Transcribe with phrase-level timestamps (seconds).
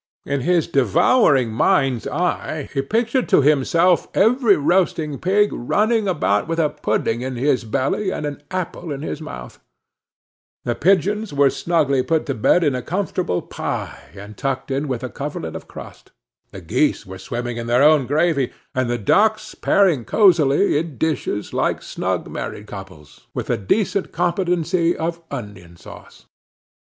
[0.25, 6.57] In his devouring mind's eye, he pictured to himself every roasting pig running about with
[6.57, 9.59] a pudding in his belly, and an apple in his mouth;
[10.63, 15.03] the pigeons were snugly put to bed in a comfortable pie, and tucked in with
[15.03, 16.11] a coverlet of crust;
[16.49, 21.53] the geese were swimming in their own gravy; and the ducks pairing cosily in dishes,
[21.53, 26.25] like snug married couples, with a decent competency of onion sauce.